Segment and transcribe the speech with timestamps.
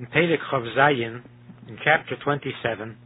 [0.00, 1.20] In Perek Chaf Zayin,
[1.68, 2.96] in chapter 27,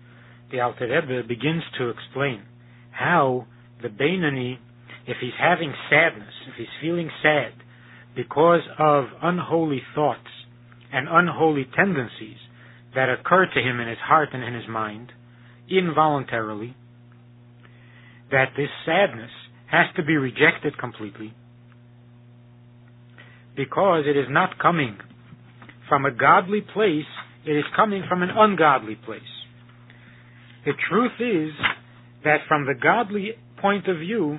[0.52, 2.44] the Alter Rebbe begins to explain
[2.92, 3.48] how
[3.82, 4.58] the Beinani,
[5.04, 7.52] if he's having sadness, if he's feeling sad
[8.14, 10.28] because of unholy thoughts
[10.92, 12.36] and unholy tendencies
[12.94, 15.10] that occur to him in his heart and in his mind,
[15.68, 16.76] involuntarily,
[18.30, 19.32] that this sadness
[19.68, 21.34] has to be rejected completely
[23.56, 24.96] because it is not coming
[25.88, 27.04] from a godly place,
[27.46, 29.22] it is coming from an ungodly place.
[30.64, 31.52] The truth is
[32.24, 34.38] that from the godly point of view,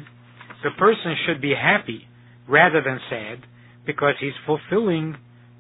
[0.64, 2.08] the person should be happy
[2.48, 3.40] rather than sad
[3.86, 5.16] because he's fulfilling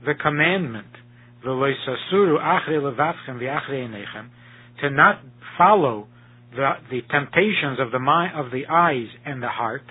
[0.05, 0.87] the commandment,
[4.81, 5.21] to not
[5.57, 6.07] follow
[6.55, 9.83] the, the temptations of the mind, of the eyes and the heart,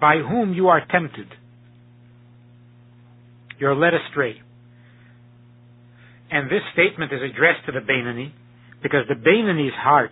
[0.00, 1.26] by whom you are tempted.
[3.62, 4.34] You're led astray.
[6.32, 8.32] And this statement is addressed to the Beinani,
[8.82, 10.10] because the Beinani's heart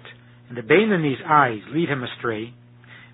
[0.48, 2.55] and the Beinani's eyes lead him astray,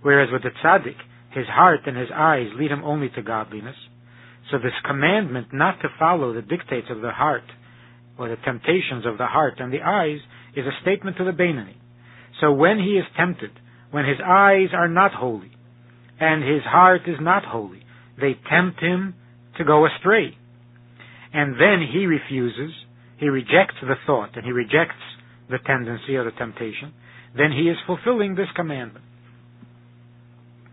[0.03, 0.99] whereas with the Tzaddik,
[1.33, 3.77] his heart and his eyes lead him only to godliness.
[4.51, 7.51] So this commandment not to follow the dictates of the heart
[8.19, 10.19] or the temptations of the heart and the eyes
[10.55, 11.77] is a statement to the Beinani.
[12.43, 13.53] So when he is tempted,
[13.91, 15.53] when his eyes are not holy,
[16.21, 17.81] and his heart is not holy,
[18.21, 19.15] they tempt him
[19.59, 20.37] to go astray.
[21.33, 22.73] And then he refuses,
[23.19, 24.95] he rejects the thought, and he rejects
[25.51, 26.93] the tendency or the temptation,
[27.37, 29.05] then he is fulfilling this commandment.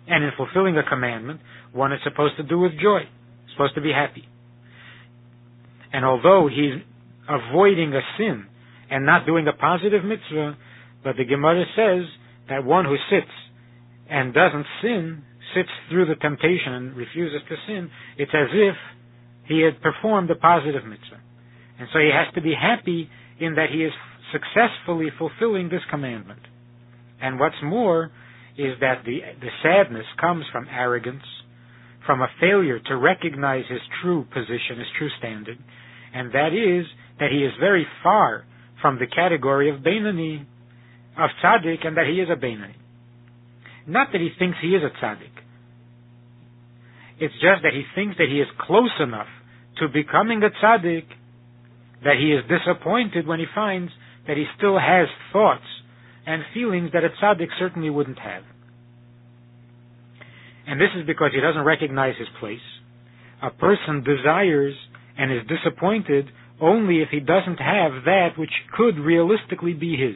[0.07, 3.01] And in fulfilling a commandment, one is supposed to do with joy,
[3.53, 4.27] supposed to be happy.
[5.91, 6.81] And although he's
[7.29, 8.45] avoiding a sin
[8.89, 10.57] and not doing a positive mitzvah,
[11.03, 12.05] but the Gemara says
[12.49, 13.31] that one who sits
[14.09, 15.23] and doesn't sin,
[15.55, 18.75] sits through the temptation and refuses to sin, it's as if
[19.47, 21.21] he had performed a positive mitzvah.
[21.79, 23.09] And so he has to be happy
[23.39, 23.91] in that he is
[24.31, 26.39] successfully fulfilling this commandment.
[27.21, 28.11] And what's more
[28.57, 31.23] is that the, the sadness comes from arrogance,
[32.05, 35.57] from a failure to recognize his true position, his true standing,
[36.13, 36.85] and that is
[37.19, 38.45] that he is very far
[38.81, 40.45] from the category of Beinani,
[41.17, 42.75] of tzaddik, and that he is a Beinani.
[43.87, 45.42] Not that he thinks he is a tzaddik.
[47.19, 49.27] It's just that he thinks that he is close enough
[49.77, 51.05] to becoming a tzaddik
[52.03, 53.91] that he is disappointed when he finds
[54.27, 55.65] that he still has thoughts
[56.25, 58.43] and feelings that a tzaddik certainly wouldn't have.
[60.67, 62.63] And this is because he doesn't recognize his place.
[63.41, 64.75] A person desires
[65.17, 66.29] and is disappointed
[66.61, 70.15] only if he doesn't have that which could realistically be his.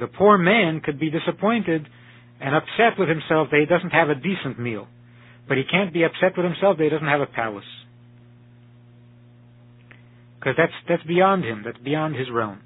[0.00, 1.86] The poor man could be disappointed
[2.40, 4.88] and upset with himself that he doesn't have a decent meal.
[5.48, 7.64] But he can't be upset with himself that he doesn't have a palace.
[10.38, 12.60] Because that's, that's beyond him, that's beyond his realm.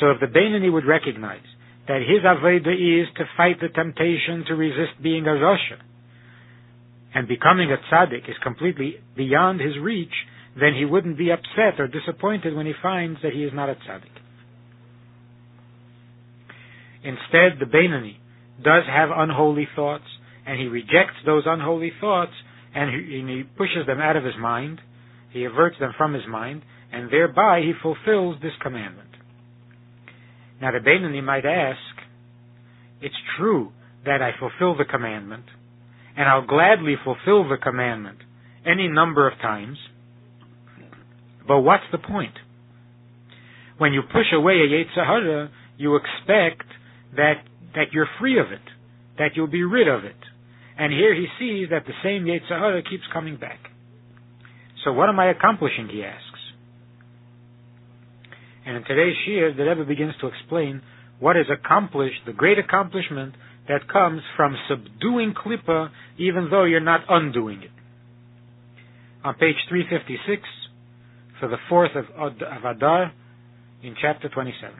[0.00, 1.44] So if the Beinani would recognize
[1.86, 5.78] that his Aveda is to fight the temptation to resist being a Rasha,
[7.14, 10.12] and becoming a tzaddik is completely beyond his reach,
[10.58, 13.74] then he wouldn't be upset or disappointed when he finds that he is not a
[13.74, 14.10] tzaddik.
[17.04, 18.16] Instead, the Beinani
[18.62, 20.04] does have unholy thoughts,
[20.46, 22.32] and he rejects those unholy thoughts,
[22.74, 24.80] and he, and he pushes them out of his mind,
[25.32, 26.62] he averts them from his mind,
[26.92, 29.08] and thereby he fulfills this commandment.
[30.60, 31.78] Now the Beinani might ask,
[33.00, 33.72] it's true
[34.04, 35.44] that I fulfill the commandment,
[36.16, 38.18] and I'll gladly fulfill the commandment
[38.64, 39.78] any number of times,
[41.46, 42.34] but what's the point?
[43.78, 46.66] When you push away a Yetzer Hara, you expect
[47.16, 47.42] that,
[47.74, 48.62] that you're free of it,
[49.18, 50.16] that you'll be rid of it.
[50.78, 53.58] And here he sees that the same Yetzer Hara keeps coming back.
[54.84, 56.24] So what am I accomplishing, he asks.
[58.66, 60.82] And in today's Shiur, the Rebbe begins to explain
[61.20, 63.34] what is accomplished, the great accomplishment
[63.68, 67.70] that comes from subduing Klippa even though you're not undoing it.
[69.24, 70.42] On page 356,
[71.40, 73.12] for the fourth of, of Adar,
[73.82, 74.74] in chapter 27.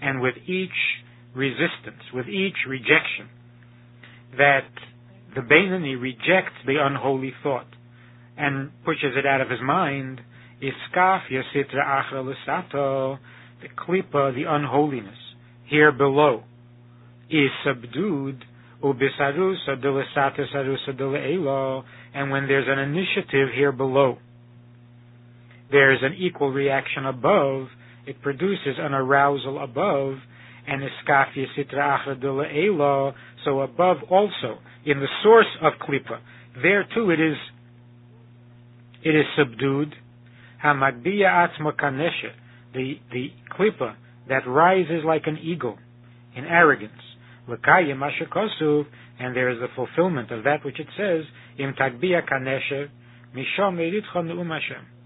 [0.00, 0.70] And with each
[1.34, 3.28] resistance, with each rejection,
[4.36, 4.68] that
[5.34, 7.66] the Beinani rejects the unholy thought
[8.36, 10.20] and pushes it out of his mind,
[10.62, 13.18] iskafya sitra achra
[13.60, 15.18] the klipa, the unholiness,
[15.66, 16.44] here below,
[17.30, 18.44] is subdued
[18.82, 21.84] ubisarusa dilisata
[22.14, 24.18] and when there's an initiative here below,
[25.70, 27.66] there's an equal reaction above,
[28.08, 30.14] it produces an arousal above,
[30.66, 33.14] and iskafia sitra achra elo.
[33.44, 36.20] So above also in the source of klipa,
[36.62, 37.36] there too it is
[39.02, 39.94] it is subdued.
[40.64, 42.32] Hamagbiya atzma kanesha,
[42.74, 43.94] the the klipa
[44.28, 45.78] that rises like an eagle
[46.34, 46.92] in arrogance.
[47.46, 48.84] L'kayim asher
[49.20, 51.24] and there is the fulfillment of that which it says,
[51.58, 52.88] im tagbiya kanesha,
[53.34, 54.97] mishom Hashem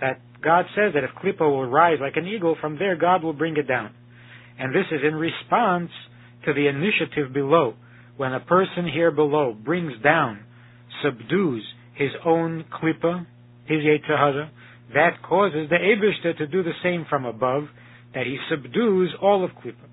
[0.00, 3.32] that God says that if Klippa will rise like an eagle, from there God will
[3.32, 3.92] bring it down.
[4.58, 5.90] And this is in response
[6.44, 7.74] to the initiative below.
[8.16, 10.40] When a person here below brings down,
[11.02, 11.62] subdues
[11.94, 13.26] his own Klippa,
[13.66, 14.50] his Yetzer Hara,
[14.94, 17.64] that causes the Abishta to do the same from above,
[18.14, 19.86] that he subdues all of Klippa.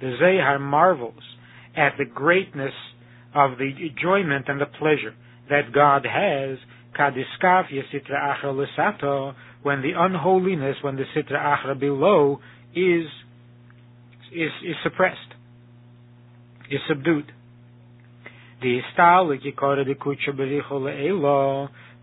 [0.00, 1.22] The Zohar marvels
[1.78, 2.74] at the greatness
[3.34, 5.14] of the enjoyment and the pleasure
[5.48, 6.58] that God has,
[9.62, 12.40] when the unholiness, when the sitra achra below
[12.74, 13.06] is,
[14.32, 15.18] is, is suppressed,
[16.70, 17.32] is subdued.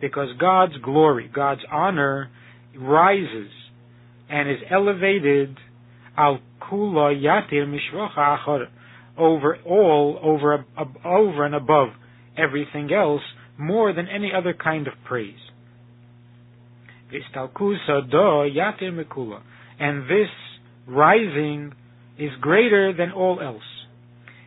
[0.01, 2.29] Because God's glory, God's honor
[2.77, 3.51] rises
[4.29, 5.57] and is elevated
[6.17, 8.67] al kula yatir mishrocha achor
[9.17, 10.65] over all, over
[11.03, 11.89] over and above
[12.37, 13.21] everything else,
[13.57, 15.35] more than any other kind of praise.
[19.79, 20.29] And this
[20.87, 21.73] rising
[22.17, 23.63] is greater than all else.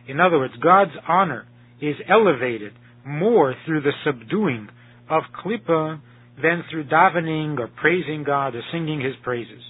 [0.07, 1.45] In other words, God's honor
[1.81, 2.73] is elevated
[3.05, 4.67] more through the subduing
[5.09, 6.01] of klipa
[6.41, 9.61] than through davening or praising God or singing His praises.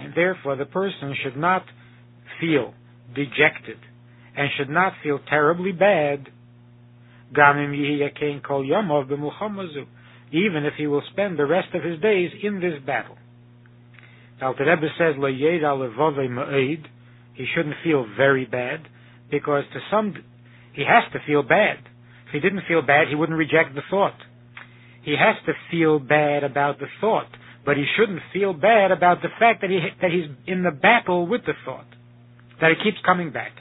[0.00, 1.64] And therefore the person should not
[2.40, 2.74] feel
[3.14, 3.78] dejected
[4.36, 6.28] and should not feel terribly bad
[10.32, 13.16] even if he will spend the rest of his days in this battle.
[14.42, 15.14] Alter Rebbe says,
[17.34, 18.80] he shouldn't feel very bad,
[19.30, 20.14] because to some,
[20.72, 21.78] he has to feel bad.
[22.26, 24.18] If he didn't feel bad, he wouldn't reject the thought.
[25.04, 27.28] He has to feel bad about the thought,
[27.64, 31.26] but he shouldn't feel bad about the fact that he that he's in the battle
[31.26, 31.86] with the thought,
[32.60, 33.52] that it keeps coming back.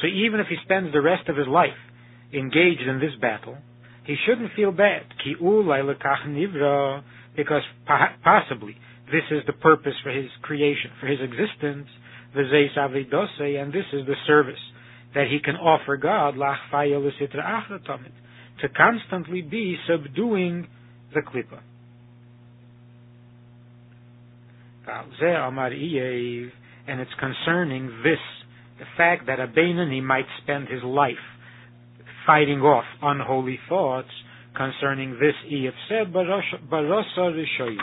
[0.00, 1.76] So even if he spends the rest of his life
[2.32, 3.58] engaged in this battle,
[4.04, 5.02] he shouldn't feel bad.
[7.36, 7.62] Because
[8.24, 8.76] possibly
[9.12, 11.88] this is the purpose for his creation, for his existence,
[12.34, 14.60] and this is the service
[15.14, 16.36] that he can offer God,
[18.62, 20.66] to constantly be subduing
[21.14, 21.60] the klipa.
[26.88, 28.18] And it's concerning this,
[28.78, 29.46] the fact that a
[30.00, 31.14] might spend his life
[32.26, 34.08] fighting off unholy thoughts.
[34.56, 35.34] Concerning this,
[35.88, 37.78] said, Barasa Rishoyu.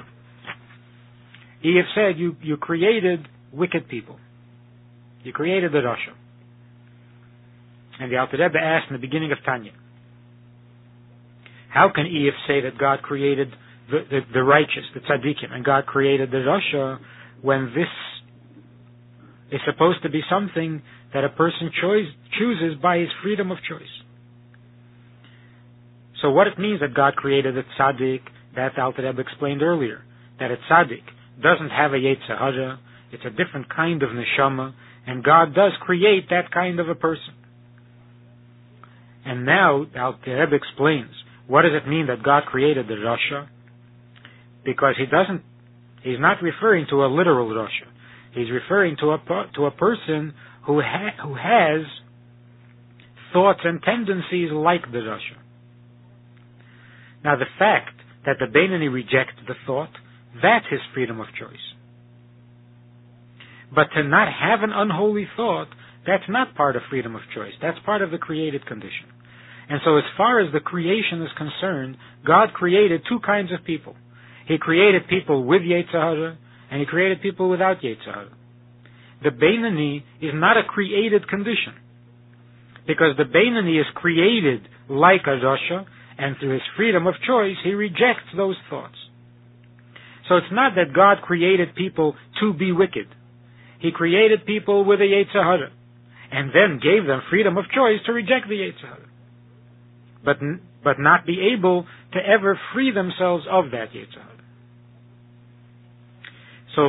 [1.65, 4.18] Iyov said, you, you created wicked people.
[5.24, 6.13] You created the Rasha.
[8.00, 9.71] And the Alter Rebbe asked in the beginning of Tanya,
[11.69, 13.49] how can Iyov say that God created
[13.89, 16.99] the, the, the righteous, the tzaddikim, and God created the Rasha
[17.41, 17.87] when this
[19.51, 20.81] is supposed to be something
[21.13, 23.81] that a person choice, chooses by his freedom of choice?
[26.21, 28.21] So what it means that God created a tzaddik,
[28.55, 30.03] that Alter Rebbe explained earlier,
[30.39, 31.03] that a tzaddik
[31.41, 32.79] doesn't have a Yetzer Hara,
[33.12, 34.74] it's a different kind of neshama,
[35.05, 37.33] and God does create that kind of a person.
[39.25, 41.12] And now, Alter Rebbe explains,
[41.48, 43.48] what does it mean that God created the Rasha?
[44.66, 45.44] Because he doesn't,
[46.04, 47.88] he's not referring to a literal Rasha.
[48.34, 50.34] He's referring to a, to a person
[50.66, 51.86] who, ha, who has
[53.34, 55.38] thoughts and tendencies like the Rasha.
[57.24, 59.89] Now the fact that the Beinani rejects the thought,
[60.42, 61.56] that's his freedom of choice.
[63.74, 65.68] But to not have an unholy thought,
[66.06, 67.54] that's not part of freedom of choice.
[67.62, 69.08] That's part of the created condition.
[69.69, 73.95] And so as far as the creation is concerned, God created two kinds of people.
[74.47, 76.38] He created people with Yetzer Hara,
[76.71, 78.29] and He created people without Yetzer Hara.
[79.24, 81.74] The Beinani is not a created condition.
[82.86, 85.86] Because the Beinani is created like a Rasha,
[86.17, 88.95] and through his freedom of choice, he rejects those thoughts.
[90.29, 93.07] So it's not that God created people to be wicked.
[93.79, 95.71] He created people with a Yetzer Hara,
[96.31, 99.07] and then gave them freedom of choice to reject the Yetzer Hara.
[100.27, 100.38] But,
[100.84, 104.38] but not be able to ever free themselves of that Yetzer Hara.
[106.75, 106.88] So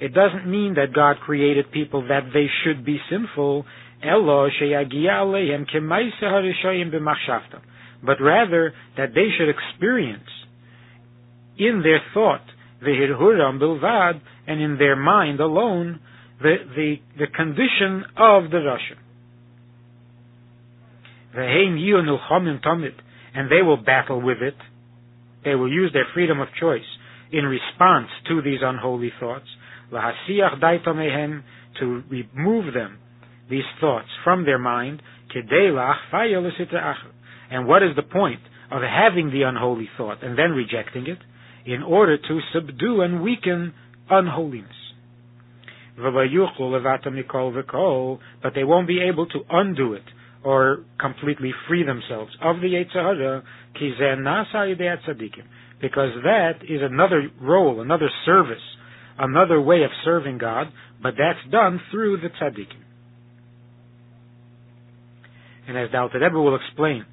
[0.00, 3.64] it doesn't mean that God created people that they should be sinful,
[8.04, 10.28] but rather that they should experience
[11.56, 12.44] in their thought
[12.84, 16.00] v'hirhuram bilvad and in their mind alone
[16.42, 18.98] the the, the condition of the Rasha.
[21.34, 23.00] And
[23.50, 24.56] they will battle with it.
[25.44, 26.82] They will use their freedom of choice
[27.32, 29.46] in response to these unholy thoughts.
[31.80, 32.98] To remove them,
[33.48, 35.02] these thoughts, from their mind.
[37.50, 41.18] And what is the point of having the unholy thought and then rejecting it?
[41.64, 43.72] In order to subdue and weaken
[44.10, 44.76] unholiness.
[48.42, 50.02] But they won't be able to undo it
[50.44, 52.32] or completely free themselves.
[52.42, 53.42] Of the Yetzer Hara,
[55.80, 58.62] because that is another role, another service,
[59.18, 60.66] another way of serving God,
[61.02, 62.82] but that's done through the tzaddikim.
[65.68, 67.04] And as the Alter Rebbe will explain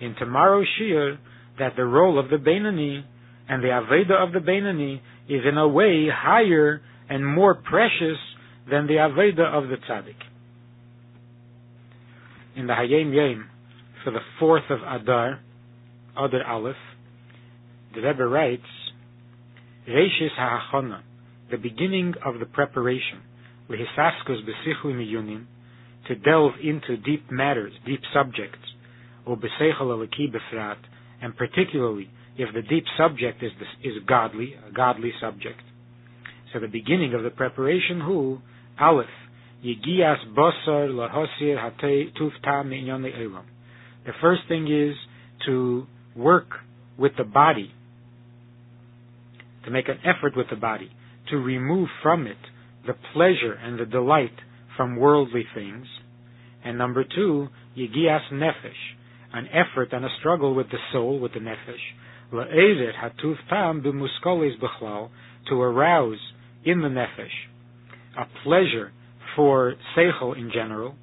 [0.00, 1.18] in tomorrow's shiur,
[1.58, 3.02] that the role of the Beinani
[3.48, 8.16] and the Aveda of the Beinani is in a way higher and more precious
[8.70, 10.14] than the Aveda of the Tzaddik
[12.58, 13.48] in the Hayom Yom
[14.02, 15.38] for the fourth of Adar,
[16.16, 16.74] Adar Aleph,
[17.94, 18.62] the Rebbe writes,
[19.88, 21.02] Reishis HaHachona,
[21.52, 23.22] the beginning of the preparation,
[23.70, 25.46] Lehisaskus Besichli Miyunim,
[26.08, 28.58] to delve into deep matters, deep subjects,
[29.24, 30.78] or Besechel Alaki Befrat,
[31.22, 33.52] and particularly if the deep subject is,
[33.84, 35.60] is godly, a godly subject.
[36.52, 38.40] So the beginning of the preparation, who,
[38.80, 39.06] Aleph,
[39.62, 39.74] The
[44.20, 44.94] first thing is
[45.46, 45.86] to
[46.16, 46.46] work
[46.96, 47.72] with the body,
[49.64, 50.90] to make an effort with the body,
[51.30, 52.36] to remove from it
[52.86, 54.32] the pleasure and the delight
[54.76, 55.86] from worldly things.
[56.64, 58.94] And number two, Yigias Nefesh,
[59.32, 62.32] an effort and a struggle with the soul, with the Nefesh.
[62.32, 64.58] La'ezer Hatuf Tam B'muskolis
[65.48, 66.18] to arouse
[66.64, 67.48] in the Nefesh
[68.18, 68.92] a pleasure
[69.38, 70.96] for Seichel in general,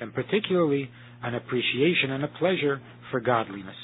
[0.00, 0.90] and particularly
[1.22, 2.80] an appreciation and a pleasure
[3.12, 3.76] for godliness.